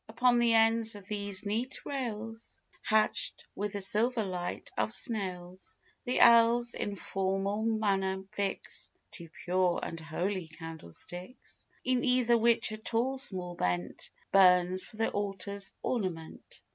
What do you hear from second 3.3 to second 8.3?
with the silver light of snails, The elves, in formal manner,